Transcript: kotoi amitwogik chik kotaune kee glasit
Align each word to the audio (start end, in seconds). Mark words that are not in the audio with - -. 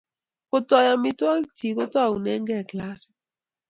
kotoi 0.49 0.87
amitwogik 0.93 1.51
chik 1.57 1.73
kotaune 1.77 2.31
kee 2.47 2.63
glasit 2.69 3.13